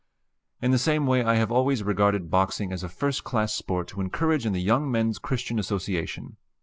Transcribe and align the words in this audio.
In 0.63 0.71
the 0.71 0.79
same 0.79 1.05
way 1.05 1.23
I 1.23 1.35
have 1.35 1.51
always 1.51 1.83
regarded 1.83 2.31
boxing 2.31 2.73
as 2.73 2.81
a 2.83 2.89
first 2.89 3.23
class 3.23 3.53
sport 3.53 3.87
to 3.89 4.01
encourage 4.01 4.47
in 4.47 4.51
the 4.51 4.59
Young 4.59 4.89
Men's 4.89 5.19
Christian 5.19 5.59
Association. 5.59 6.37